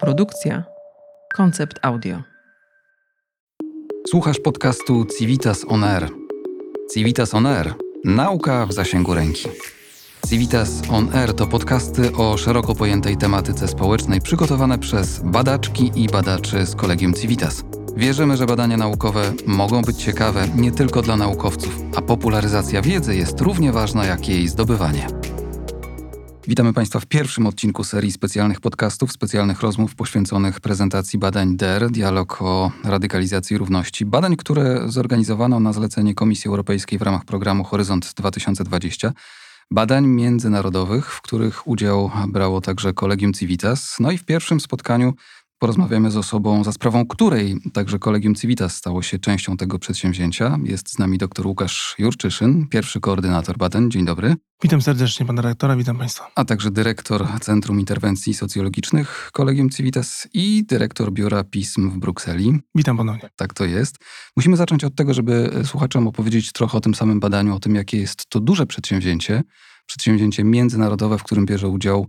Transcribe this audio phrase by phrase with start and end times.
[0.00, 0.64] Produkcja
[1.34, 2.22] Koncept Audio.
[4.08, 6.08] Słuchasz podcastu Civitas On Air.
[6.94, 7.74] Civitas On Air.
[8.04, 9.48] Nauka w zasięgu ręki.
[10.28, 16.66] Civitas On Air to podcasty o szeroko pojętej tematyce społecznej przygotowane przez badaczki i badaczy
[16.66, 17.64] z Kolegium Civitas.
[17.96, 23.40] Wierzymy, że badania naukowe mogą być ciekawe nie tylko dla naukowców, a popularyzacja wiedzy jest
[23.40, 25.17] równie ważna jak jej zdobywanie.
[26.48, 32.42] Witamy Państwa w pierwszym odcinku serii specjalnych podcastów, specjalnych rozmów poświęconych prezentacji badań DER, dialog
[32.42, 34.06] o radykalizacji i równości.
[34.06, 39.12] Badań, które zorganizowano na zlecenie Komisji Europejskiej w ramach programu Horyzont 2020.
[39.70, 43.96] Badań międzynarodowych, w których udział brało także Kolegium Civitas.
[44.00, 45.14] No i w pierwszym spotkaniu
[45.58, 50.58] Porozmawiamy z osobą, za sprawą której także Kolegium Civitas stało się częścią tego przedsięwzięcia.
[50.64, 53.90] Jest z nami dr Łukasz Jurczyszyn, pierwszy koordynator badań.
[53.90, 54.34] Dzień dobry.
[54.62, 56.30] Witam serdecznie pana redaktora, witam państwa.
[56.34, 62.58] A także dyrektor Centrum Interwencji Socjologicznych Kolegium Civitas i dyrektor Biura Pism w Brukseli.
[62.74, 63.30] Witam ponownie.
[63.36, 63.96] Tak to jest.
[64.36, 67.98] Musimy zacząć od tego, żeby słuchaczom opowiedzieć trochę o tym samym badaniu, o tym, jakie
[67.98, 69.42] jest to duże przedsięwzięcie,
[69.86, 72.06] przedsięwzięcie międzynarodowe, w którym bierze udział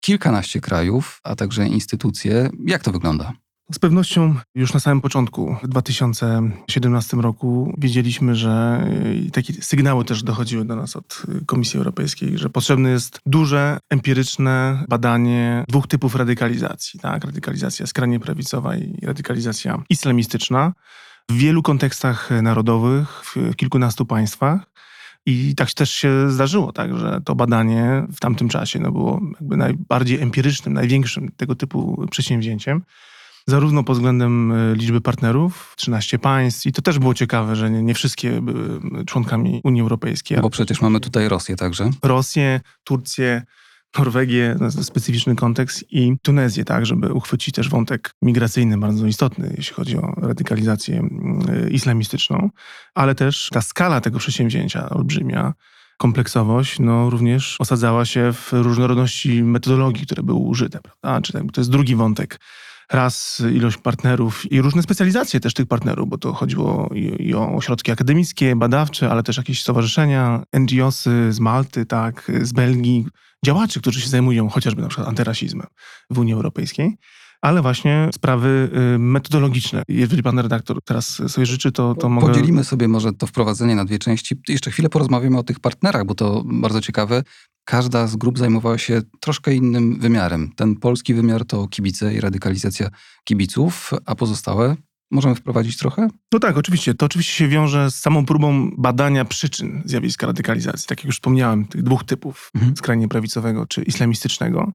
[0.00, 2.50] kilkanaście krajów, a także instytucje.
[2.66, 3.32] Jak to wygląda?
[3.72, 8.86] Z pewnością już na samym początku, w 2017 roku, wiedzieliśmy, że
[9.32, 15.64] takie sygnały też dochodziły do nas od Komisji Europejskiej, że potrzebne jest duże, empiryczne badanie
[15.68, 17.00] dwóch typów radykalizacji.
[17.00, 17.24] Tak?
[17.24, 20.72] Radykalizacja skrajnie prawicowa i radykalizacja islamistyczna.
[21.30, 24.75] W wielu kontekstach narodowych, w kilkunastu państwach.
[25.26, 29.56] I tak też się zdarzyło, tak, że to badanie w tamtym czasie no, było jakby
[29.56, 32.82] najbardziej empirycznym, największym tego typu przedsięwzięciem.
[33.46, 37.82] Zarówno pod względem e, liczby partnerów, 13 państw, i to też było ciekawe, że nie,
[37.82, 40.38] nie wszystkie były członkami Unii Europejskiej.
[40.40, 41.90] Bo przecież mamy tutaj Rosję także.
[42.02, 43.42] Rosję, Turcję,
[43.98, 49.96] Norwegię, specyficzny kontekst i Tunezję, tak, żeby uchwycić też wątek migracyjny bardzo istotny, jeśli chodzi
[49.96, 52.50] o radykalizację mm, islamistyczną,
[52.94, 55.54] ale też ta skala tego przedsięwzięcia olbrzymia,
[55.98, 61.20] kompleksowość, no również osadzała się w różnorodności metodologii, które były użyte, prawda?
[61.20, 62.40] Czy to jest drugi wątek
[62.92, 67.54] raz ilość partnerów i różne specjalizacje też tych partnerów, bo to chodziło i, i o
[67.54, 73.06] ośrodki akademickie, badawcze, ale też jakieś stowarzyszenia, NGOsy z Malty, tak, z Belgii,
[73.44, 75.66] działaczy, którzy się zajmują chociażby na przykład antyrasizmem
[76.10, 76.96] w Unii Europejskiej
[77.40, 79.82] ale właśnie sprawy y, metodologiczne.
[79.88, 82.26] Jeżeli pan redaktor teraz sobie życzy, to, to mogę...
[82.26, 84.34] Podzielimy sobie może to wprowadzenie na dwie części.
[84.48, 87.22] Jeszcze chwilę porozmawiamy o tych partnerach, bo to bardzo ciekawe.
[87.66, 90.52] Każda z grup zajmowała się troszkę innym wymiarem.
[90.56, 92.90] Ten polski wymiar to kibice i radykalizacja
[93.24, 94.76] kibiców, a pozostałe
[95.10, 96.08] Możemy wprowadzić trochę?
[96.32, 96.94] No tak, oczywiście.
[96.94, 100.88] To oczywiście się wiąże z samą próbą badania przyczyn zjawiska radykalizacji.
[100.88, 102.76] Tak jak już wspomniałem, tych dwóch typów, mhm.
[102.76, 104.72] skrajnie prawicowego czy islamistycznego.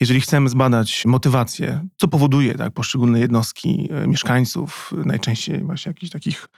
[0.00, 6.48] Jeżeli chcemy zbadać motywację, co powoduje tak, poszczególne jednostki e, mieszkańców, najczęściej właśnie jakichś takich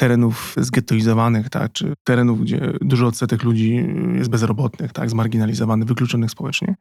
[0.00, 3.84] terenów zgettoizowanych, tak, czy terenów, gdzie dużo odsetek ludzi
[4.14, 6.74] jest bezrobotnych, tak, zmarginalizowanych, wykluczonych społecznie,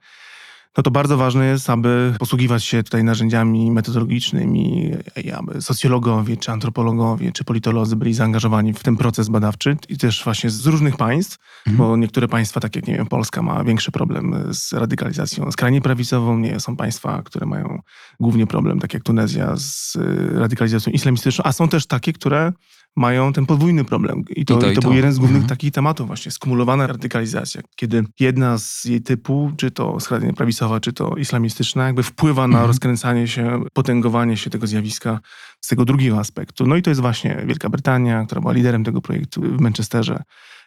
[0.77, 4.91] no to bardzo ważne jest, aby posługiwać się tutaj narzędziami metodologicznymi,
[5.35, 10.49] aby socjologowie, czy antropologowie, czy politolodzy byli zaangażowani w ten proces badawczy i też właśnie
[10.49, 11.37] z różnych państw,
[11.67, 11.77] mhm.
[11.77, 16.37] bo niektóre państwa, tak jak nie wiem, Polska ma większy problem z radykalizacją skrajnie prawicową,
[16.37, 17.81] nie są państwa, które mają
[18.19, 19.97] głównie problem, tak jak Tunezja, z
[20.33, 22.53] radykalizacją islamistyczną, a są też takie, które
[22.95, 24.23] mają ten podwójny problem.
[24.29, 24.87] I to, I to, i to, to.
[24.87, 25.49] był jeden z głównych mhm.
[25.49, 30.93] takich tematów właśnie, skumulowana radykalizacja, kiedy jedna z jej typu, czy to skrajnie prawicowa, czy
[30.93, 32.67] to islamistyczna, jakby wpływa na mhm.
[32.67, 35.19] rozkręcanie się, potęgowanie się tego zjawiska
[35.61, 36.65] z tego drugiego aspektu.
[36.65, 40.23] No i to jest właśnie Wielka Brytania, która była liderem tego projektu w Manchesterze,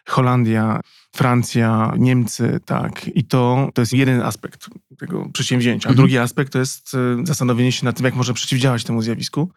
[0.07, 0.81] Holandia,
[1.15, 3.07] Francja, Niemcy, tak.
[3.15, 5.89] I to, to jest jeden aspekt tego przedsięwzięcia.
[5.89, 5.95] A mhm.
[5.95, 9.51] drugi aspekt to jest e, zastanowienie się nad tym, jak można przeciwdziałać temu zjawisku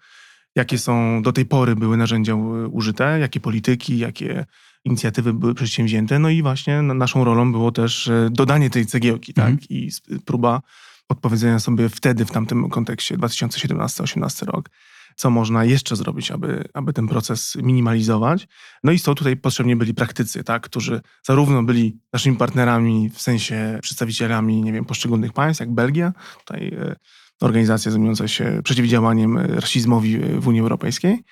[0.57, 2.35] jakie są do tej pory były narzędzia
[2.71, 4.47] użyte, jakie polityki, jakie
[4.85, 6.19] inicjatywy były przedsięwzięte.
[6.19, 9.51] No i właśnie naszą rolą było też e, dodanie tej cegiełki, tak?
[9.51, 9.67] Mhm.
[9.71, 9.91] I
[10.25, 10.63] próba
[11.09, 14.71] odpowiedzenia sobie wtedy, w tamtym kontekście, 2017-2018 rok,
[15.17, 18.49] co można jeszcze zrobić, aby, aby ten proces minimalizować.
[18.85, 23.79] No i są tutaj potrzebni byli praktycy, tak, którzy zarówno byli naszymi partnerami w sensie
[23.83, 26.97] przedstawicielami, nie wiem, poszczególnych państw, jak Belgia, tutaj e,
[27.41, 31.25] organizacja zajmująca się przeciwdziałaniem rasizmowi w Unii Europejskiej,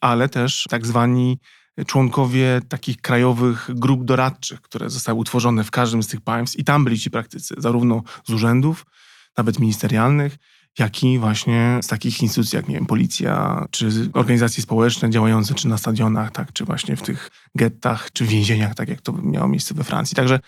[0.00, 1.38] ale też tak zwani
[1.86, 6.84] członkowie takich krajowych grup doradczych, które zostały utworzone w każdym z tych państw i tam
[6.84, 8.86] byli ci praktycy, zarówno z urzędów,
[9.36, 10.36] nawet ministerialnych,
[10.78, 15.68] jak i właśnie z takich instytucji jak nie wiem, policja, czy organizacje społeczne działające czy
[15.68, 19.74] na stadionach, tak, czy właśnie w tych gettach, czy więzieniach, tak jak to miało miejsce
[19.74, 20.16] we Francji.
[20.16, 20.40] Także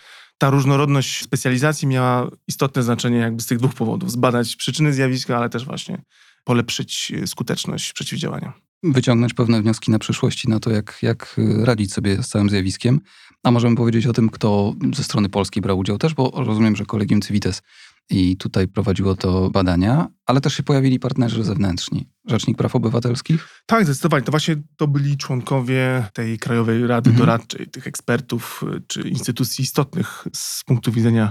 [0.44, 4.10] ta różnorodność specjalizacji miała istotne znaczenie jakby z tych dwóch powodów.
[4.10, 6.02] Zbadać przyczyny zjawiska, ale też właśnie
[6.44, 8.52] polepszyć skuteczność przeciwdziałania.
[8.82, 13.00] Wyciągnąć pewne wnioski na przyszłość na to, jak, jak radzić sobie z całym zjawiskiem.
[13.42, 16.86] A możemy powiedzieć o tym, kto ze strony polskiej brał udział też, bo rozumiem, że
[16.86, 17.62] Kolegium Civitas
[18.10, 22.08] i tutaj prowadziło to badania, ale też się pojawili partnerzy zewnętrzni.
[22.26, 23.62] Rzecznik Praw Obywatelskich?
[23.66, 24.24] Tak, zdecydowanie.
[24.24, 27.26] To właśnie to byli członkowie tej Krajowej Rady mhm.
[27.26, 31.30] Doradczej, tych ekspertów czy instytucji istotnych z punktu widzenia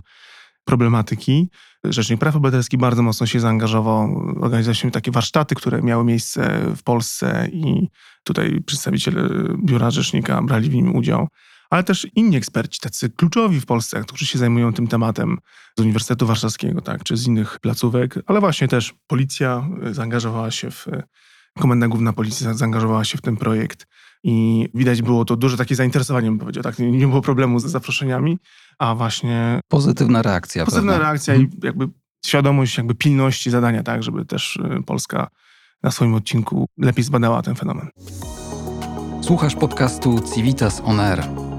[0.65, 1.49] problematyki.
[1.83, 4.15] Rzecznik Praw Obywatelskich bardzo mocno się zaangażował.
[4.41, 7.87] Organizowaliśmy takie warsztaty, które miały miejsce w Polsce i
[8.23, 9.29] tutaj przedstawiciele
[9.65, 11.27] Biura Rzecznika brali w nim udział
[11.73, 15.37] ale też inni eksperci, tacy kluczowi w Polsce, którzy się zajmują tym tematem
[15.77, 20.87] z Uniwersytetu Warszawskiego, tak, czy z innych placówek, ale właśnie też policja zaangażowała się w,
[21.59, 23.87] Komenda Główna Policji zaangażowała się w ten projekt
[24.23, 28.37] i widać było to duże takie zainteresowanie, bym powiedział, tak, nie było problemu z zaproszeniami,
[28.79, 29.59] a właśnie...
[29.67, 30.65] Pozytywna reakcja.
[30.65, 31.87] Pozytywna reakcja i jakby
[32.25, 35.27] świadomość jakby pilności zadania, tak, żeby też y, Polska
[35.83, 37.89] na swoim odcinku lepiej zbadała ten fenomen.
[39.21, 41.52] Słuchasz podcastu Civitas On Air.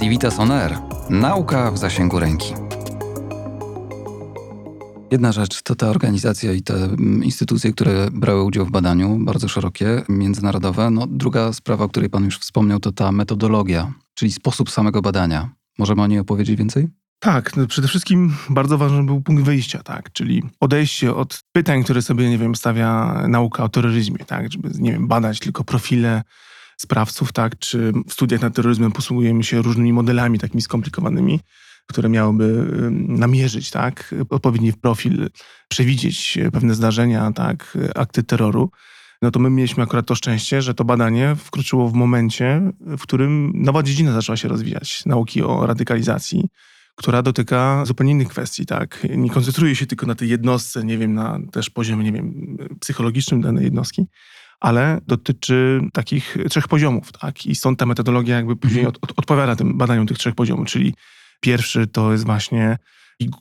[0.00, 0.78] Civitas On Air.
[1.10, 2.54] Nauka w zasięgu ręki.
[5.10, 9.48] Jedna rzecz to ta organizacja i te mm, instytucje, które brały udział w badaniu, bardzo
[9.48, 10.90] szerokie, międzynarodowe.
[10.90, 15.50] No, druga sprawa, o której Pan już wspomniał, to ta metodologia, czyli sposób samego badania.
[15.78, 16.88] Możemy o niej opowiedzieć więcej?
[17.18, 22.02] Tak, no przede wszystkim bardzo ważny był punkt wyjścia, tak, czyli odejście od pytań, które
[22.02, 26.22] sobie, nie wiem, stawia nauka o terroryzmie, tak, żeby, nie wiem, badać tylko profile
[26.82, 27.58] sprawców, tak?
[27.58, 31.40] Czy w studiach nad terroryzmem posługujemy się różnymi modelami takimi skomplikowanymi,
[31.86, 32.66] które miałyby
[33.08, 34.14] namierzyć, tak?
[34.30, 35.30] Odpowiedni profil,
[35.68, 37.78] przewidzieć pewne zdarzenia, tak?
[37.94, 38.70] Akty terroru.
[39.22, 43.52] No to my mieliśmy akurat to szczęście, że to badanie wkroczyło w momencie, w którym
[43.54, 46.48] nowa dziedzina zaczęła się rozwijać, nauki o radykalizacji,
[46.96, 49.06] która dotyka zupełnie innych kwestii, tak?
[49.16, 53.40] Nie koncentruje się tylko na tej jednostce, nie wiem, na też poziomie, nie wiem, psychologicznym
[53.40, 54.06] danej jednostki,
[54.62, 57.46] ale dotyczy takich trzech poziomów, tak?
[57.46, 58.94] I stąd ta metodologia jakby później mhm.
[58.96, 60.94] od, od, odpowiada tym badaniom tych trzech poziomów, czyli
[61.40, 62.78] pierwszy to jest właśnie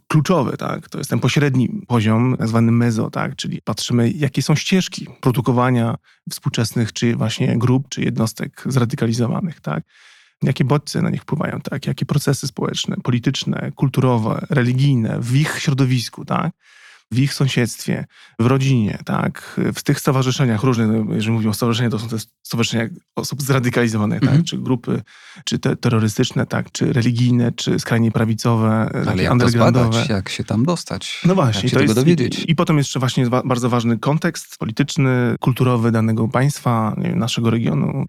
[0.07, 0.89] kluczowy, tak?
[0.89, 3.35] To jest ten pośredni poziom, tak zwany mezo, tak?
[3.35, 5.95] Czyli patrzymy, jakie są ścieżki produkowania
[6.29, 9.83] współczesnych, czy właśnie grup, czy jednostek zradykalizowanych, tak?
[10.43, 11.87] Jakie bodźce na nich wpływają, tak?
[11.87, 16.51] Jakie procesy społeczne, polityczne, kulturowe, religijne w ich środowisku, tak?
[17.11, 18.05] W ich sąsiedztwie,
[18.39, 22.17] w rodzinie, tak, w tych stowarzyszeniach różnych, no, jeżeli mówimy o stowarzyszeniach, to są te
[22.43, 24.43] stowarzyszenia osób zradykalizowanych, tak, mhm.
[24.43, 25.01] czy grupy,
[25.45, 30.43] czy te terrorystyczne, tak, czy religijne, czy skrajnie prawicowe, Ale jak to zbadać, jak się
[30.43, 31.21] tam dostać?
[31.25, 31.61] No właśnie.
[31.61, 32.39] Jak się to tego jest, dowiedzieć?
[32.39, 38.05] I, I potem jeszcze właśnie bardzo ważny kontekst polityczny, kulturowy danego państwa, wiem, naszego regionu,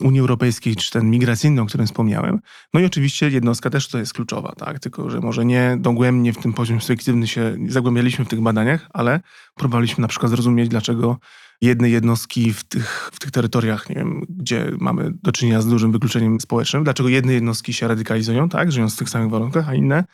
[0.00, 2.40] Unii Europejskiej, czy ten migracyjny, o którym wspomniałem.
[2.74, 4.78] No i oczywiście jednostka też to jest kluczowa, tak?
[4.78, 9.20] Tylko, że może nie dogłębnie w tym poziomie subiektywny się zagłębialiśmy w tych badaniach, ale
[9.54, 11.18] próbowaliśmy na przykład zrozumieć, dlaczego
[11.60, 15.92] jedne jednostki w tych, w tych terytoriach, nie wiem, gdzie mamy do czynienia z dużym
[15.92, 20.04] wykluczeniem społecznym, dlaczego jedne jednostki się radykalizują, tak, żyjąc w tych samych warunkach, a inne,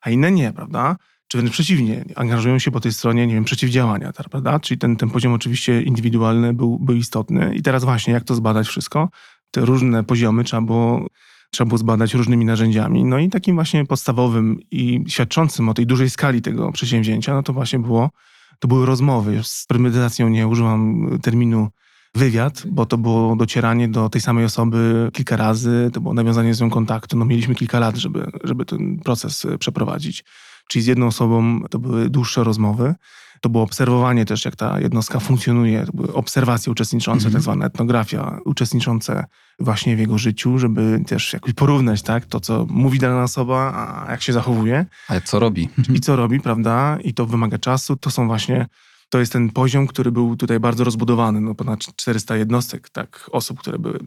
[0.00, 0.96] a inne nie, prawda?
[1.32, 4.60] Czy wręcz przeciwnie, angażują się po tej stronie, nie wiem, przeciwdziałania, tak, prawda?
[4.60, 7.54] Czyli ten, ten poziom oczywiście indywidualny był, był istotny.
[7.54, 9.08] I teraz właśnie, jak to zbadać wszystko?
[9.50, 11.06] Te różne poziomy trzeba było,
[11.50, 13.04] trzeba było zbadać różnymi narzędziami.
[13.04, 17.52] No i takim właśnie podstawowym i świadczącym o tej dużej skali tego przedsięwzięcia, no to
[17.52, 18.10] właśnie było,
[18.58, 19.40] to były rozmowy.
[19.42, 21.68] Z premedytacją nie używam terminu
[22.14, 26.60] wywiad, bo to było docieranie do tej samej osoby kilka razy, to było nawiązanie z
[26.60, 27.16] nią kontaktu.
[27.16, 30.24] No mieliśmy kilka lat, żeby, żeby ten proces przeprowadzić
[30.72, 32.94] czyli z jedną osobą to były dłuższe rozmowy.
[33.40, 37.66] To było obserwowanie też, jak ta jednostka funkcjonuje, to były obserwacje uczestniczące, mm tak zwana
[37.66, 39.24] etnografia, uczestniczące
[39.58, 43.72] właśnie w jego życiu, żeby też jakoś porównać tak, to, co mówi dana osoba,
[44.06, 44.86] a jak się zachowuje.
[45.08, 45.68] A co robi.
[45.94, 46.98] I co robi, prawda?
[47.04, 47.96] I to wymaga czasu.
[47.96, 48.66] To są właśnie
[49.12, 51.40] to jest ten poziom, który był tutaj bardzo rozbudowany.
[51.40, 53.98] No, ponad 400 jednostek, tak, osób, które były,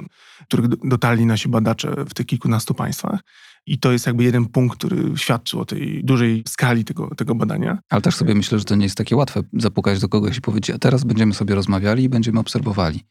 [0.47, 3.19] których dotarli nasi badacze w tych kilkunastu państwach.
[3.67, 7.77] I to jest jakby jeden punkt, który świadczył o tej dużej skali tego, tego badania.
[7.89, 10.75] Ale też sobie myślę, że to nie jest takie łatwe zapukać do kogoś i powiedzieć,
[10.75, 13.03] a teraz będziemy sobie rozmawiali i będziemy obserwowali.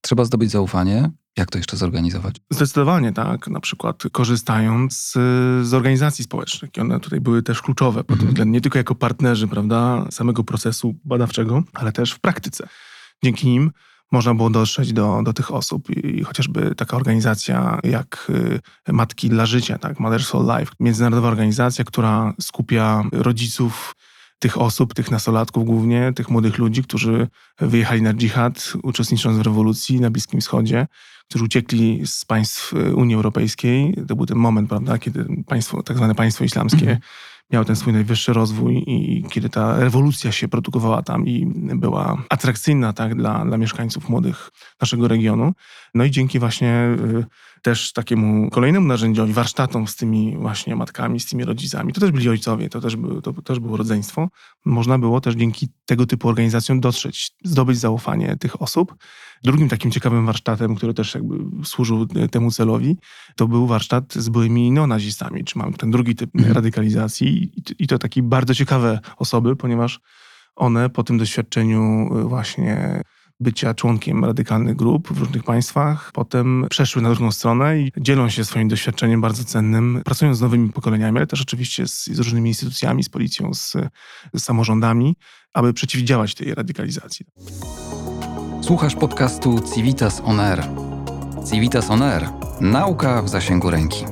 [0.00, 1.10] Trzeba zdobyć zaufanie.
[1.36, 2.36] Jak to jeszcze zorganizować?
[2.50, 3.48] Zdecydowanie tak.
[3.48, 5.12] Na przykład korzystając z,
[5.66, 6.70] z organizacji społecznych.
[6.76, 8.28] I one tutaj były też kluczowe pod tym mhm.
[8.28, 12.68] względem, nie tylko jako partnerzy prawda, samego procesu badawczego, ale też w praktyce.
[13.24, 13.70] Dzięki nim
[14.12, 18.30] można było dotrzeć do, do tych osób i chociażby taka organizacja jak
[18.88, 23.94] y, Matki dla Życia, tak, Mothers for Life, międzynarodowa organizacja, która skupia rodziców
[24.38, 27.28] tych osób, tych nastolatków głównie, tych młodych ludzi, którzy
[27.60, 30.86] wyjechali na dżihad, uczestnicząc w rewolucji na Bliskim Wschodzie,
[31.28, 33.94] którzy uciekli z państw Unii Europejskiej.
[34.08, 37.00] To był ten moment, prawda, kiedy państwo, tak zwane państwo islamskie mhm
[37.52, 42.92] miał ten swój najwyższy rozwój i kiedy ta rewolucja się produkowała tam i była atrakcyjna
[42.92, 45.52] tak, dla, dla mieszkańców młodych naszego regionu.
[45.94, 47.24] No i dzięki właśnie y,
[47.62, 52.28] też takiemu kolejnemu narzędziowi, warsztatom z tymi właśnie matkami, z tymi rodzicami, to też byli
[52.28, 54.28] ojcowie, to też, było, to też było rodzeństwo,
[54.64, 58.94] można było też dzięki tego typu organizacjom dotrzeć, zdobyć zaufanie tych osób.
[59.42, 62.96] Drugim takim ciekawym warsztatem, który też jakby służył temu celowi,
[63.36, 66.54] to był warsztat z byłymi neonazistami, czy mam ten drugi typ mhm.
[66.54, 70.00] radykalizacji i to takie bardzo ciekawe osoby, ponieważ
[70.56, 73.02] one po tym doświadczeniu y, właśnie
[73.40, 76.10] bycia członkiem radykalnych grup w różnych państwach.
[76.14, 80.72] Potem przeszły na drugą stronę i dzielą się swoim doświadczeniem bardzo cennym, pracując z nowymi
[80.72, 83.72] pokoleniami, ale też oczywiście z, z różnymi instytucjami, z policją, z,
[84.34, 85.16] z samorządami,
[85.54, 87.26] aby przeciwdziałać tej radykalizacji.
[88.70, 90.62] Słuchasz podcastu Civitas On Air.
[91.50, 92.28] Civitas On Air.
[92.60, 94.04] Nauka w zasięgu ręki.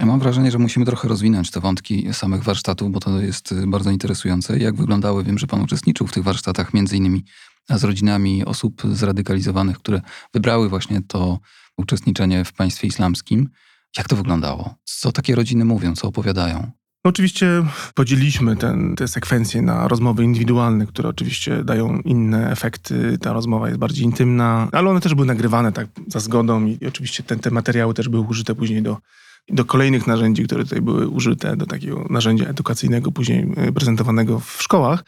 [0.00, 3.90] Ja mam wrażenie, że musimy trochę rozwinąć te wątki samych warsztatów, bo to jest bardzo
[3.90, 4.58] interesujące.
[4.58, 7.24] Jak wyglądały, wiem, że Pan uczestniczył w tych warsztatach, między innymi
[7.70, 10.00] z rodzinami osób zradykalizowanych, które
[10.34, 11.38] wybrały właśnie to
[11.76, 13.48] uczestniczenie w państwie islamskim.
[13.96, 14.74] Jak to wyglądało?
[14.84, 16.70] Co takie rodziny mówią, co opowiadają?
[17.04, 23.18] No oczywiście podzieliliśmy ten, te sekwencje na rozmowy indywidualne, które oczywiście dają inne efekty.
[23.18, 26.86] Ta rozmowa jest bardziej intymna, ale one też były nagrywane tak za zgodą i, i
[26.86, 28.96] oczywiście te, te materiały też były użyte później do
[29.48, 34.62] do kolejnych narzędzi, które tutaj były użyte, do takiego narzędzia edukacyjnego, później e, prezentowanego w
[34.62, 35.04] szkołach.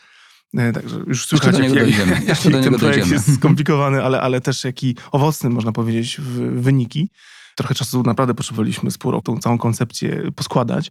[0.57, 4.97] E, także już słychać, jak, jak, jak ten projekt jest skomplikowany, ale, ale też jaki
[5.13, 6.21] owocny, można powiedzieć,
[6.53, 7.11] wyniki.
[7.55, 10.91] Trochę czasu naprawdę potrzebowaliśmy sporo tą całą koncepcję poskładać.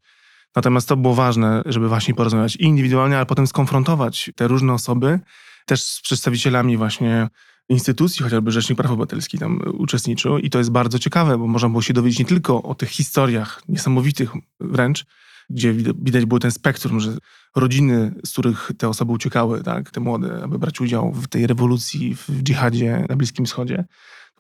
[0.56, 5.20] Natomiast to było ważne, żeby właśnie porozmawiać indywidualnie, ale potem skonfrontować te różne osoby
[5.66, 7.28] też z przedstawicielami właśnie
[7.70, 10.38] instytucji, chociażby Rzecznik Praw Obywatelskich tam uczestniczył.
[10.38, 13.62] I to jest bardzo ciekawe, bo można było się dowiedzieć nie tylko o tych historiach
[13.70, 15.06] niesamowitych wręcz,
[15.50, 17.18] gdzie widać było ten spektrum, że
[17.56, 22.16] rodziny, z których te osoby uciekały, tak, te młode, aby brać udział w tej rewolucji,
[22.16, 23.86] w dżihadzie na Bliskim Wschodzie,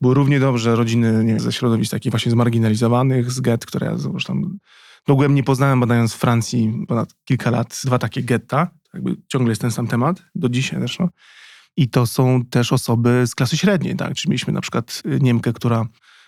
[0.01, 4.41] było równie dobrze rodziny nie ze środowisk takich właśnie zmarginalizowanych, z get, które zresztą
[5.07, 9.71] dogłębnie poznałem, badając w Francji ponad kilka lat, dwa takie getta, jakby ciągle jest ten
[9.71, 11.09] sam temat, do dzisiaj zresztą.
[11.77, 14.13] I to są też osoby z klasy średniej, tak?
[14.13, 15.85] Czyli mieliśmy na przykład y, Niemkę, która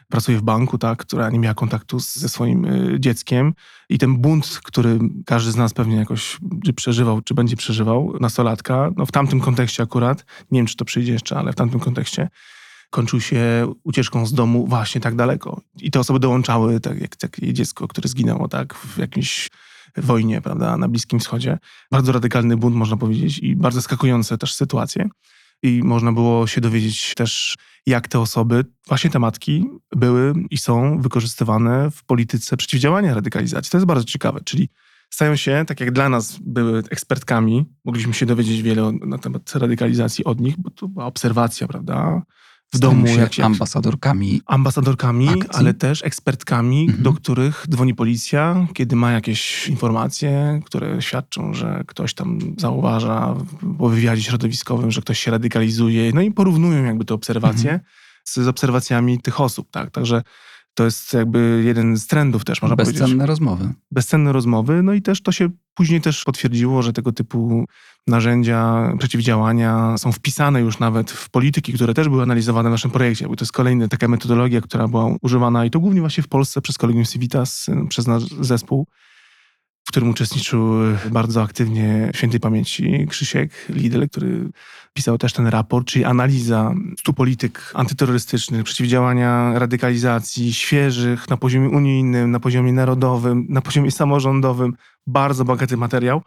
[0.09, 3.53] pracuje w banku, tak, która nie miała kontaktu ze swoim y, dzieckiem
[3.89, 8.89] i ten bunt, który każdy z nas pewnie jakoś czy przeżywał, czy będzie przeżywał, nastolatka,
[8.97, 12.29] no w tamtym kontekście akurat, nie wiem czy to przyjdzie jeszcze, ale w tamtym kontekście
[12.89, 15.61] kończył się ucieczką z domu właśnie tak daleko.
[15.81, 19.49] I te osoby dołączały, tak jak takie dziecko, które zginęło tak w jakimś
[19.97, 21.57] wojnie, prawda, na Bliskim Wschodzie.
[21.91, 25.09] Bardzo radykalny bunt, można powiedzieć, i bardzo skakujące też sytuacje
[25.63, 29.65] i można było się dowiedzieć też, jak te osoby, właśnie te matki,
[29.95, 33.71] były i są wykorzystywane w polityce przeciwdziałania radykalizacji.
[33.71, 34.69] To jest bardzo ciekawe, czyli
[35.09, 40.25] stają się, tak jak dla nas były ekspertkami, mogliśmy się dowiedzieć wiele na temat radykalizacji
[40.25, 42.21] od nich, bo to była obserwacja, prawda?
[42.73, 43.07] W domu.
[43.07, 44.41] Się jak, jak ambasadorkami.
[44.45, 45.49] Ambasadorkami, akcji.
[45.53, 47.03] ale też ekspertkami, mhm.
[47.03, 53.35] do których dzwoni policja, kiedy ma jakieś informacje, które świadczą, że ktoś tam zauważa
[53.77, 56.11] po wywiadzie środowiskowym, że ktoś się radykalizuje.
[56.13, 57.89] No i porównują jakby te obserwacje mhm.
[58.23, 59.91] z, z obserwacjami tych osób, tak?
[59.91, 60.21] Także
[60.75, 63.01] to jest jakby jeden z trendów też, można Bezcenne powiedzieć.
[63.01, 63.73] Bezcenne rozmowy.
[63.91, 67.65] Bezcenne rozmowy, no i też to się później też potwierdziło, że tego typu
[68.07, 73.27] narzędzia przeciwdziałania są wpisane już nawet w polityki, które też były analizowane w naszym projekcie,
[73.27, 76.61] bo to jest kolejna taka metodologia, która była używana i to głównie właśnie w Polsce
[76.61, 78.87] przez Kolegium Civitas, przez nasz zespół,
[79.95, 80.73] którym uczestniczył
[81.11, 84.49] bardzo aktywnie świętej pamięci Krzysiek Lidl, który
[84.93, 92.31] pisał też ten raport, czyli analiza stu polityk antyterrorystycznych, przeciwdziałania radykalizacji, świeżych na poziomie unijnym,
[92.31, 94.73] na poziomie narodowym, na poziomie samorządowym.
[95.07, 96.21] Bardzo bogaty materiał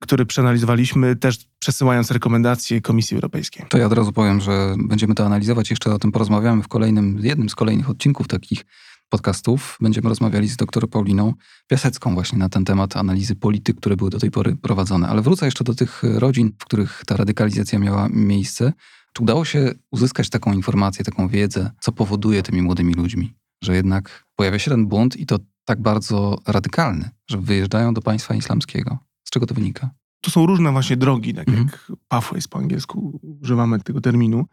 [0.00, 3.66] który przeanalizowaliśmy, też przesyłając rekomendacje Komisji Europejskiej.
[3.68, 7.18] To ja od razu powiem, że będziemy to analizować, jeszcze o tym porozmawiamy w kolejnym,
[7.22, 8.64] jednym z kolejnych odcinków takich
[9.08, 9.78] podcastów.
[9.80, 11.34] Będziemy rozmawiali z dr Pauliną
[11.66, 15.08] Piasecką właśnie na ten temat analizy polityk, które były do tej pory prowadzone.
[15.08, 18.72] Ale wrócę jeszcze do tych rodzin, w których ta radykalizacja miała miejsce.
[19.12, 24.24] Czy udało się uzyskać taką informację, taką wiedzę, co powoduje tymi młodymi ludźmi, że jednak
[24.36, 28.98] pojawia się ten bunt i to tak bardzo radykalny, że wyjeżdżają do państwa islamskiego?
[29.24, 29.90] Z czego to wynika?
[30.20, 31.66] To są różne właśnie drogi, tak mhm.
[31.66, 34.46] jak pathways po angielsku używamy tego terminu.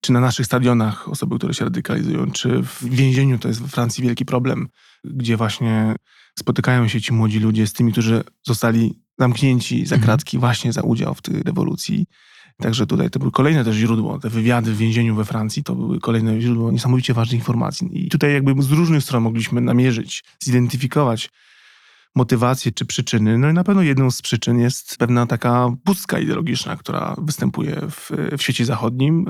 [0.00, 4.04] Czy na naszych stadionach osoby, które się radykalizują, czy w więzieniu, to jest we Francji
[4.04, 4.68] wielki problem,
[5.04, 5.94] gdzie właśnie
[6.38, 10.06] spotykają się ci młodzi ludzie z tymi, którzy zostali zamknięci za mhm.
[10.06, 12.06] kratki właśnie za udział w tej rewolucji.
[12.62, 14.18] Także tutaj to były kolejne też źródło.
[14.18, 18.06] Te wywiady w więzieniu we Francji to były kolejne źródło niesamowicie ważnych informacji.
[18.06, 21.30] I tutaj jakby z różnych stron mogliśmy namierzyć, zidentyfikować
[22.14, 23.38] motywacje czy przyczyny.
[23.38, 28.10] No i na pewno jedną z przyczyn jest pewna taka pustka ideologiczna, która występuje w,
[28.38, 29.26] w świecie zachodnim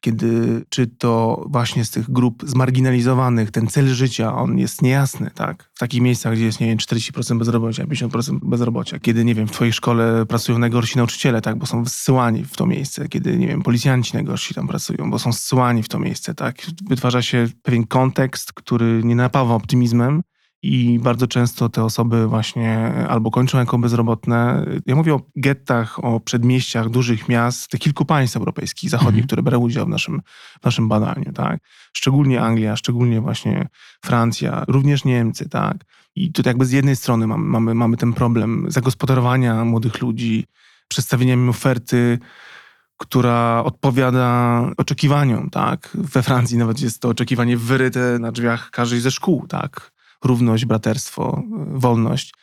[0.00, 5.70] kiedy czy to właśnie z tych grup zmarginalizowanych, ten cel życia, on jest niejasny, tak?
[5.74, 9.52] W takich miejscach, gdzie jest, nie wiem, 40% bezrobocia, 50% bezrobocia, kiedy, nie wiem, w
[9.52, 11.58] twojej szkole pracują najgorsi nauczyciele, tak?
[11.58, 15.32] Bo są zsyłani w to miejsce, kiedy, nie wiem, policjanci najgorsi tam pracują, bo są
[15.32, 16.56] zsyłani w to miejsce, tak?
[16.88, 20.22] Wytwarza się pewien kontekst, który nie napawa optymizmem,
[20.62, 24.66] i bardzo często te osoby właśnie albo kończą jako bezrobotne.
[24.86, 29.26] Ja mówię o gettach, o przedmieściach dużych miast, tych kilku państw europejskich, zachodnich, mhm.
[29.26, 30.20] które brały udział w naszym,
[30.60, 31.60] w naszym badaniu, tak?
[31.92, 33.68] Szczególnie Anglia, szczególnie właśnie
[34.04, 35.84] Francja, również Niemcy, tak?
[36.14, 40.44] I tutaj jakby z jednej strony mamy, mamy, mamy ten problem zagospodarowania młodych ludzi,
[40.88, 42.18] przedstawieniem oferty,
[42.96, 45.90] która odpowiada oczekiwaniom, tak?
[45.94, 49.97] We Francji nawet jest to oczekiwanie wyryte na drzwiach każdej ze szkół, tak?
[50.24, 52.34] Równość, braterstwo, wolność.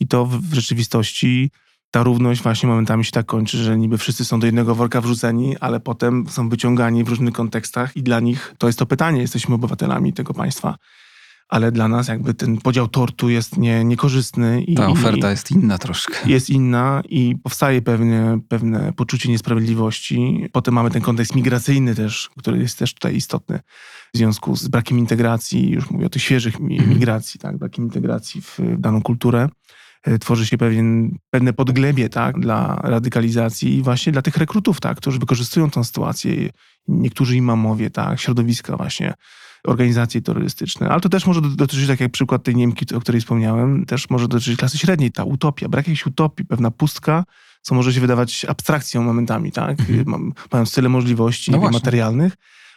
[0.00, 1.50] I to w rzeczywistości
[1.90, 5.56] ta równość właśnie momentami się tak kończy, że niby wszyscy są do jednego worka wrzuceni,
[5.60, 9.54] ale potem są wyciągani w różnych kontekstach i dla nich to jest to pytanie, jesteśmy
[9.54, 10.76] obywatelami tego państwa
[11.48, 14.62] ale dla nas jakby ten podział tortu jest nie, niekorzystny.
[14.62, 16.14] I, Ta oferta i jest inna troszkę.
[16.26, 20.48] Jest inna i powstaje pewne, pewne poczucie niesprawiedliwości.
[20.52, 23.60] Potem mamy ten kontekst migracyjny też, który jest też tutaj istotny
[24.14, 26.88] w związku z brakiem integracji, już mówię o tych świeżych mhm.
[26.88, 29.48] migracji, tak, brakiem integracji w daną kulturę
[30.02, 34.96] e, tworzy się pewien, pewne podglebie tak, dla radykalizacji i właśnie dla tych rekrutów, tak,
[34.96, 36.50] którzy wykorzystują tę sytuację.
[36.88, 39.14] Niektórzy imamowie, tak, środowiska właśnie
[39.64, 40.88] organizacje terrorystyczne.
[40.88, 44.28] Ale to też może dotyczyć, tak jak przykład tej Niemki, o której wspomniałem, też może
[44.28, 47.24] dotyczyć klasy średniej, ta utopia, brak jakiejś utopii, pewna pustka,
[47.62, 49.80] co może się wydawać abstrakcją momentami, tak?
[49.80, 50.32] Mhm.
[50.52, 52.32] Mając tyle możliwości no materialnych,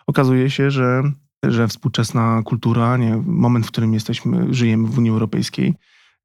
[0.07, 1.03] okazuje się, że,
[1.43, 5.73] że współczesna kultura, nie, moment, w którym jesteśmy, żyjemy w Unii Europejskiej,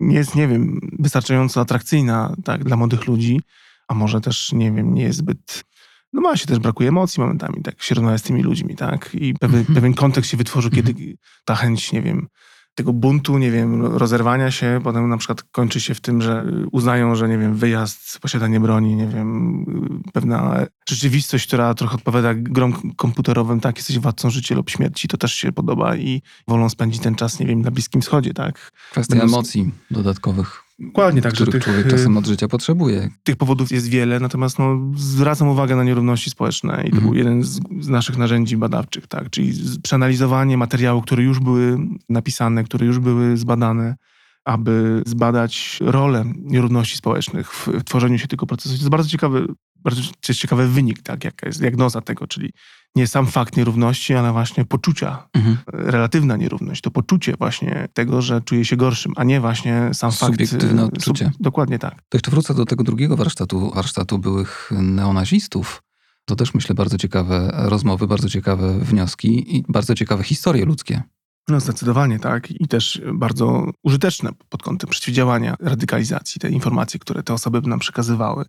[0.00, 3.40] nie jest, nie wiem, wystarczająco atrakcyjna tak, dla młodych ludzi,
[3.88, 5.64] a może też, nie wiem, nie jest zbyt
[6.12, 9.10] no ma się też brakuje emocji momentami, tak się rozmawia z tymi ludźmi, tak?
[9.14, 9.74] I pewien, -hmm.
[9.74, 11.14] pewien kontekst się wytworzył, kiedy -hmm.
[11.44, 12.28] ta chęć, nie wiem,
[12.76, 17.14] tego buntu, nie wiem, rozerwania się, potem na przykład kończy się w tym, że uznają,
[17.14, 19.64] że nie wiem, wyjazd, posiadanie broni, nie wiem,
[20.12, 25.34] pewna rzeczywistość, która trochę odpowiada grom komputerowym, tak, jesteś władcą życia lub śmierci, to też
[25.34, 28.70] się podoba i wolą spędzić ten czas, nie wiem, na Bliskim Wschodzie, tak.
[28.90, 29.32] Kwestia Będąc...
[29.32, 30.65] emocji dodatkowych.
[30.78, 31.32] Dokładnie tak.
[31.32, 33.10] Których tych, człowiek czasem od życia potrzebuje.
[33.22, 37.04] Tych powodów jest wiele, natomiast no, zwracam uwagę na nierówności społeczne i to mm.
[37.04, 39.30] był jeden z, z, naszych narzędzi badawczych, tak?
[39.30, 43.96] czyli przeanalizowanie materiałów, które już były napisane, które już były zbadane,
[44.44, 48.68] aby zbadać rolę nierówności społecznych w, w tworzeniu się tego procesu.
[48.68, 50.02] To jest bardzo ciekawy, bardzo
[50.34, 51.24] ciekawy wynik, tak?
[51.24, 52.52] jaka jest diagnoza tego, czyli
[52.96, 55.56] nie sam fakt nierówności, ale właśnie poczucia, mhm.
[55.66, 60.36] relatywna nierówność, to poczucie właśnie tego, że czuje się gorszym, a nie właśnie sam Subiektywne
[60.36, 60.50] fakt...
[60.50, 61.24] Subiektywne odczucie.
[61.24, 61.94] Sub, dokładnie tak.
[61.94, 65.82] To jeszcze wrócę do tego drugiego warsztatu, warsztatu byłych neonazistów.
[66.24, 71.02] To też myślę bardzo ciekawe rozmowy, bardzo ciekawe wnioski i bardzo ciekawe historie ludzkie.
[71.48, 77.34] No zdecydowanie tak i też bardzo użyteczne pod kątem przeciwdziałania radykalizacji, te informacje, które te
[77.34, 78.44] osoby by nam przekazywały.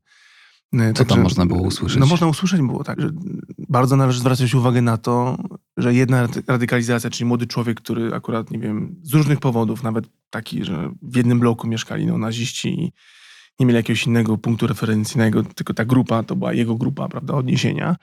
[0.73, 1.99] E, Co tam można było usłyszeć?
[1.99, 3.09] No można usłyszeć było tak, że
[3.69, 5.37] bardzo należy zwracać uwagę na to,
[5.77, 10.63] że jedna radykalizacja, czyli młody człowiek, który akurat, nie wiem, z różnych powodów, nawet taki,
[10.63, 12.91] że w jednym bloku mieszkali no, naziści i
[13.59, 17.95] nie mieli jakiegoś innego punktu referencyjnego, tylko ta grupa to była jego grupa, prawda, odniesienia.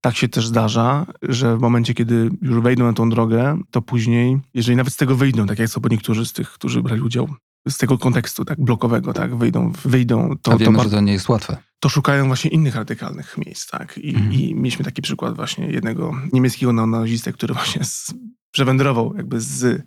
[0.00, 4.40] Tak się też zdarza, że w momencie, kiedy już wejdą na tą drogę, to później,
[4.54, 7.28] jeżeli nawet z tego wyjdą, tak jak są niektórzy z tych, którzy brali udział
[7.68, 10.52] z tego kontekstu tak blokowego, tak, wyjdą, wyjdą to...
[10.52, 11.56] A wiemy, to, że to nie jest łatwe.
[11.80, 13.98] To szukają właśnie innych radykalnych miejsc, tak.
[13.98, 14.32] I, mhm.
[14.32, 18.14] i mieliśmy taki przykład właśnie jednego niemieckiego neonazistę, który właśnie z,
[18.50, 19.82] przewędrował jakby z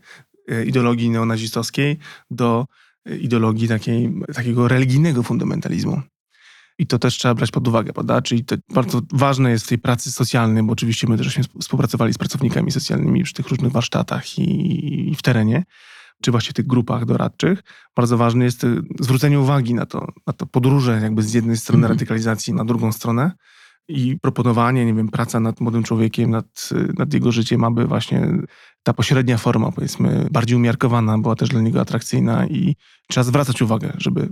[0.48, 1.98] e, ideologii neonazistowskiej
[2.32, 2.66] do
[3.06, 6.02] e, ideologii takiej, takiego religijnego fundamentalizmu.
[6.78, 8.22] I to też trzeba brać pod uwagę, prawda?
[8.22, 12.18] Czyli to bardzo ważne jest w tej pracy socjalnej, bo oczywiście my też współpracowali z
[12.18, 15.64] pracownikami socjalnymi przy tych różnych warsztatach i, i w terenie,
[16.26, 17.64] czy właśnie w tych grupach doradczych.
[17.96, 21.78] Bardzo ważne jest y, zwrócenie uwagi na to, na to podróże jakby z jednej strony
[21.78, 21.92] mhm.
[21.92, 23.32] radykalizacji na drugą stronę
[23.88, 28.28] i proponowanie, nie wiem, praca nad młodym człowiekiem, nad, y, nad jego życiem, aby właśnie
[28.84, 32.76] ta pośrednia forma, powiedzmy, bardziej umiarkowana była też dla niego atrakcyjna i
[33.08, 34.30] trzeba zwracać uwagę, żeby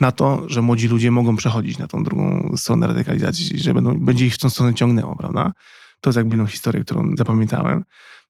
[0.00, 4.26] na to, że młodzi ludzie mogą przechodzić na tą drugą stronę radykalizacji, że będą, będzie
[4.26, 5.52] ich w tą stronę ciągnęło, prawda?
[6.00, 7.84] To jest jakby no, historia, którą zapamiętałem.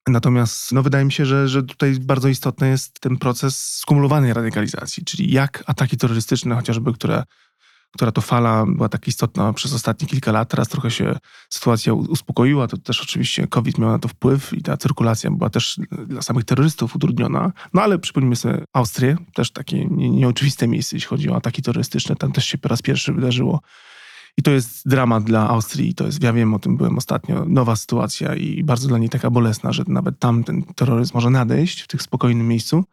[0.09, 5.05] Natomiast no, wydaje mi się, że, że tutaj bardzo istotny jest ten proces skumulowanej radykalizacji,
[5.05, 7.23] czyli jak ataki terrorystyczne, chociażby, które
[7.93, 10.49] która to fala była tak istotna przez ostatnie kilka lat.
[10.49, 11.17] Teraz trochę się
[11.49, 15.79] sytuacja uspokoiła, to też oczywiście COVID miał na to wpływ i ta cyrkulacja była też
[16.07, 17.51] dla samych terrorystów utrudniona.
[17.73, 22.15] No ale przypomnijmy sobie Austrię, też takie nieoczywiste miejsce, jeśli chodzi o ataki terrorystyczne.
[22.15, 23.61] Tam też się po raz pierwszy wydarzyło.
[24.37, 25.95] I to jest dramat dla Austrii.
[25.95, 29.29] To jest, ja wiem, o tym byłem ostatnio, nowa sytuacja i bardzo dla niej taka
[29.29, 32.83] bolesna, że nawet tam ten terroryzm może nadejść w tych spokojnym miejscu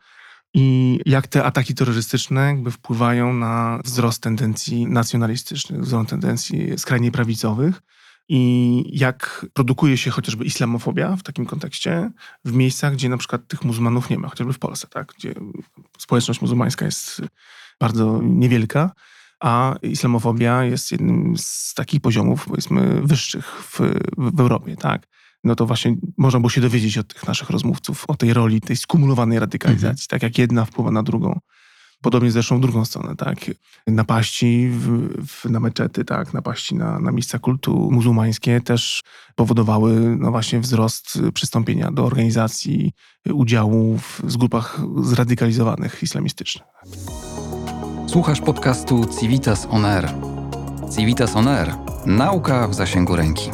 [0.55, 7.83] i jak te ataki terrorystyczne jakby wpływają na wzrost tendencji nacjonalistycznych, wzrost tendencji skrajnie prawicowych
[8.29, 12.11] i jak produkuje się chociażby islamofobia w takim kontekście
[12.44, 15.12] w miejscach, gdzie na przykład tych muzułmanów nie ma, chociażby w Polsce, tak?
[15.18, 15.35] gdzie
[15.99, 17.22] społeczność muzułmańska jest
[17.81, 18.90] bardzo niewielka,
[19.40, 23.81] a islamofobia jest jednym z takich poziomów, powiedzmy, wyższych w,
[24.16, 24.77] w Europie.
[24.77, 25.07] Tak?
[25.46, 28.77] no to właśnie można było się dowiedzieć od tych naszych rozmówców o tej roli, tej
[28.77, 30.09] skumulowanej radykalizacji, mhm.
[30.09, 31.40] tak jak jedna wpływa na drugą.
[32.03, 33.38] Podobnie zresztą w drugą stronę, tak?
[33.87, 36.35] Napaści w, w, na meczety, tak?
[36.35, 39.03] Napaści na, na miejsca kultu muzułmańskie też
[39.35, 42.92] powodowały no właśnie wzrost przystąpienia do organizacji,
[43.33, 46.64] udziału w, w grupach zradykalizowanych islamistycznych.
[48.07, 50.09] Słuchasz podcastu Civitas On Air.
[50.97, 51.75] Civitas On Air.
[52.07, 53.51] Nauka w zasięgu ręki.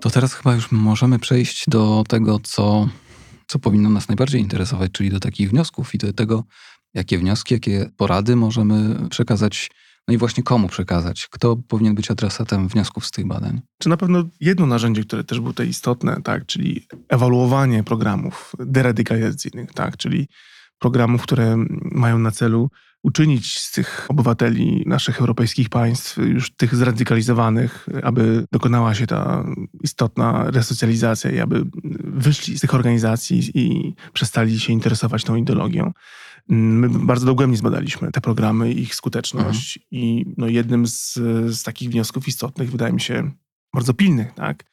[0.00, 2.88] To teraz chyba już możemy przejść do tego, co,
[3.46, 6.44] co powinno nas najbardziej interesować, czyli do takich wniosków i do tego,
[6.94, 9.70] jakie wnioski, jakie porady możemy przekazać,
[10.08, 13.60] no i właśnie komu przekazać, kto powinien być adresatem wniosków z tych badań.
[13.78, 19.72] Czy na pewno jedno narzędzie, które też było tutaj istotne, tak, czyli ewaluowanie programów deradykalizacyjnych,
[19.72, 20.28] tak, czyli
[20.78, 21.56] programów, które
[21.92, 22.70] mają na celu
[23.02, 29.44] uczynić z tych obywateli naszych europejskich państw, już tych zradykalizowanych, aby dokonała się ta
[29.82, 31.64] istotna resocjalizacja i aby
[32.04, 35.92] wyszli z tych organizacji i przestali się interesować tą ideologią.
[36.48, 39.88] My bardzo dogłębnie zbadaliśmy te programy, ich skuteczność mhm.
[39.90, 41.14] i no jednym z,
[41.46, 43.30] z takich wniosków istotnych, wydaje mi się,
[43.74, 44.64] bardzo pilnych, tak,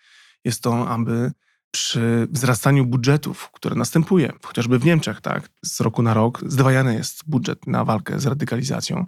[0.46, 1.32] jest to, aby
[1.76, 7.24] przy wzrastaniu budżetów, które następuje, chociażby w Niemczech, tak, z roku na rok zdwajany jest
[7.28, 9.06] budżet na walkę z radykalizacją,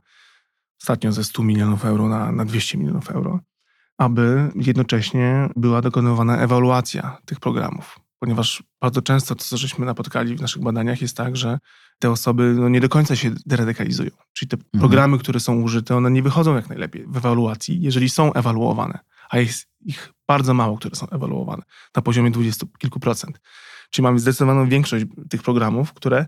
[0.81, 3.39] ostatnio ze 100 milionów euro na, na 200 milionów euro,
[3.97, 7.99] aby jednocześnie była dokonywana ewaluacja tych programów.
[8.19, 11.59] Ponieważ bardzo często to, co żeśmy napotkali w naszych badaniach, jest tak, że
[11.99, 14.11] te osoby no, nie do końca się deradykalizują.
[14.33, 14.79] Czyli te mhm.
[14.79, 18.99] programy, które są użyte, one nie wychodzą jak najlepiej w ewaluacji, jeżeli są ewaluowane
[19.29, 21.63] a jest ich bardzo mało, które są ewaluowane
[21.95, 23.39] na poziomie dwudziestu kilku procent.
[23.89, 26.25] Czyli mamy zdecydowaną większość tych programów, które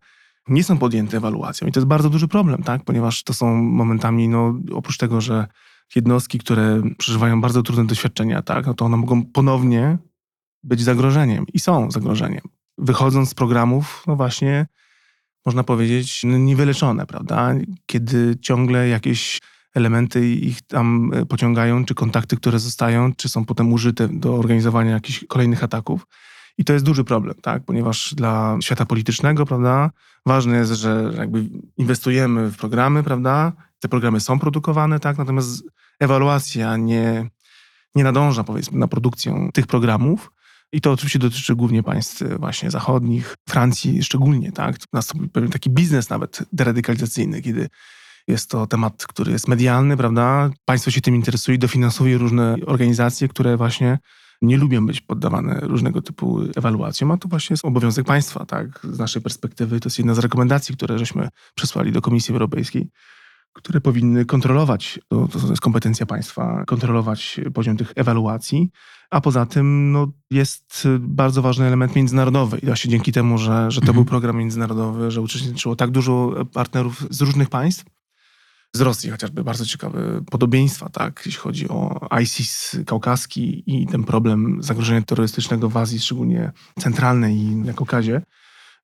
[0.48, 1.68] nie są podjęte ewaluacją.
[1.68, 2.84] I to jest bardzo duży problem, tak?
[2.84, 5.48] ponieważ to są momentami, no, oprócz tego, że
[5.96, 9.98] jednostki, które przeżywają bardzo trudne doświadczenia, tak, no to one mogą ponownie
[10.64, 12.42] być zagrożeniem i są zagrożeniem.
[12.78, 14.68] Wychodząc z programów, no właśnie,
[15.46, 17.54] można powiedzieć, niewyleczone, prawda?
[17.86, 19.40] Kiedy ciągle jakieś
[19.80, 24.92] elementy ich tam e, pociągają, czy kontakty, które zostają, czy są potem użyte do organizowania
[24.92, 26.08] jakichś kolejnych ataków.
[26.58, 27.63] I to jest duży problem, tak?
[27.63, 29.89] ponieważ dla świata politycznego, prawda,
[30.26, 31.46] ważne jest, że jakby
[31.78, 35.63] inwestujemy w programy, prawda, te programy są produkowane, tak, natomiast
[36.00, 37.30] ewaluacja nie,
[37.96, 40.32] nie nadąża, powiedzmy, na produkcję tych programów.
[40.72, 44.76] I to oczywiście dotyczy głównie państw e, właśnie zachodnich, Francji szczególnie, tak.
[44.94, 47.70] Nastąpił pewien taki biznes nawet deradykalizacyjny, kiedy
[48.30, 50.50] jest to temat, który jest medialny, prawda?
[50.65, 54.00] Państwo się tym interesuje i dofinansuje różne organizacje, które właśnie
[54.42, 58.80] nie lubią być poddawane różnego typu ewaluacjom, a to właśnie jest obowiązek państwa, tak?
[58.92, 62.89] Z naszej perspektywy to jest jedna z rekomendacji, które żeśmy przesłali do Komisji Europejskiej,
[63.54, 68.70] które powinny kontrolować, to, to jest kompetencja państwa, kontrolować poziom tych ewaluacji,
[69.10, 73.82] a poza tym no, jest bardzo ważny element międzynarodowy i właśnie dzięki temu, że, że
[73.82, 73.96] to mhm.
[73.96, 77.86] był program międzynarodowy, że uczestniczyło tak dużo partnerów z różnych państw,
[78.76, 84.58] z Rosji chociażby bardzo ciekawe podobieństwa, tak, jeśli chodzi o ISIS kaukaski i ten problem
[84.64, 88.22] zagrożenia terrorystycznego w Azji, szczególnie centralnej i na Kaukazie.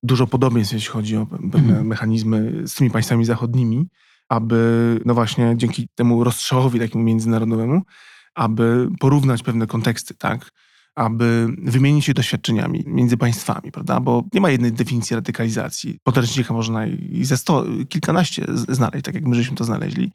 [0.03, 1.87] Dużo podobieństw, jeśli chodzi o pewne mhm.
[1.87, 3.87] mechanizmy z tymi państwami zachodnimi,
[4.29, 7.81] aby, no właśnie, dzięki temu rozstrzałowi takiemu międzynarodowemu,
[8.35, 10.51] aby porównać pewne konteksty, tak,
[10.95, 13.99] aby wymienić się doświadczeniami między państwami, prawda?
[13.99, 15.99] Bo nie ma jednej definicji radykalizacji.
[16.03, 20.11] Podręcznika można i ze sto, kilkanaście znaleźć, tak jak my żeśmy to znaleźli.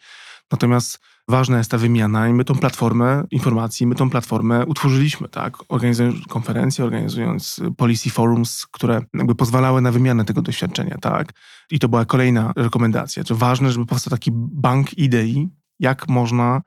[0.53, 5.57] Natomiast ważna jest ta wymiana i my tą platformę informacji, my tą platformę utworzyliśmy, tak?
[5.69, 11.33] Organizując konferencje, organizując policy forums, które jakby pozwalały na wymianę tego doświadczenia, tak?
[11.71, 15.49] I to była kolejna rekomendacja, że ważne, żeby powstał taki bank idei,
[15.81, 16.63] jak można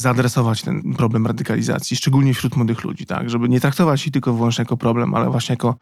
[0.00, 3.30] zaadresować ten problem radykalizacji, szczególnie wśród młodych ludzi, tak?
[3.30, 5.76] Żeby nie traktować ich tylko wyłącznie jako problem, ale właśnie jako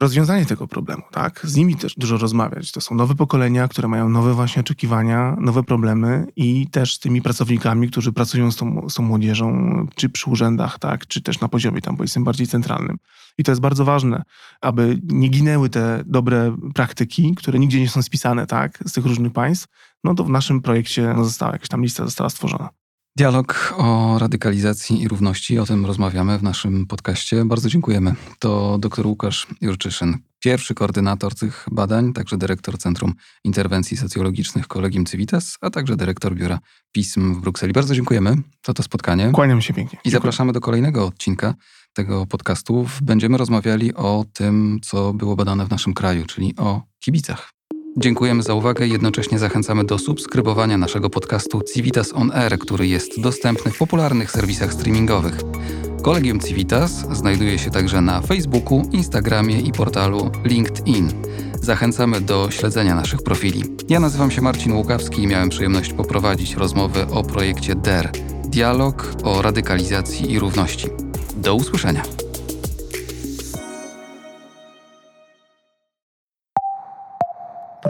[0.00, 1.40] rozwiązanie tego problemu, tak?
[1.44, 2.72] Z nimi też dużo rozmawiać.
[2.72, 7.22] To są nowe pokolenia, które mają nowe właśnie oczekiwania, nowe problemy i też z tymi
[7.22, 9.46] pracownikami, którzy pracują z tą, z tą młodzieżą,
[9.94, 11.06] czy przy urzędach, tak?
[11.06, 12.96] Czy też na poziomie tam powiedzmy bardziej centralnym.
[13.38, 14.22] I to jest bardzo ważne,
[14.60, 18.78] aby nie ginęły te dobre praktyki, które nigdzie nie są spisane, tak?
[18.86, 19.68] Z tych różnych państw.
[20.04, 22.68] No to w naszym projekcie no, została jakaś tam lista została stworzona.
[23.16, 27.44] Dialog o radykalizacji i równości, o tym rozmawiamy w naszym podcaście.
[27.44, 28.14] Bardzo dziękujemy.
[28.38, 33.14] To dr Łukasz Jurczyszyn, pierwszy koordynator tych badań, także dyrektor Centrum
[33.44, 36.58] Interwencji Socjologicznych Kolegium Civitas, a także dyrektor Biura
[36.92, 37.72] Pism w Brukseli.
[37.72, 38.36] Bardzo dziękujemy
[38.66, 39.30] za to spotkanie.
[39.32, 39.98] Kłaniam się pięknie.
[40.04, 41.54] I zapraszamy do kolejnego odcinka
[41.92, 42.86] tego podcastu.
[43.02, 47.53] Będziemy rozmawiali o tym, co było badane w naszym kraju, czyli o kibicach.
[47.96, 53.20] Dziękujemy za uwagę i jednocześnie zachęcamy do subskrybowania naszego podcastu Civitas On Air, który jest
[53.20, 55.34] dostępny w popularnych serwisach streamingowych.
[56.02, 61.12] Kolegium Civitas znajduje się także na Facebooku, Instagramie i portalu LinkedIn.
[61.60, 63.64] Zachęcamy do śledzenia naszych profili.
[63.88, 68.10] Ja nazywam się Marcin Łukawski i miałem przyjemność poprowadzić rozmowę o projekcie DER
[68.44, 70.88] Dialog o radykalizacji i równości.
[71.36, 72.23] Do usłyszenia.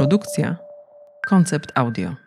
[0.05, 0.57] Produkcja
[1.27, 2.24] Koncept Audio.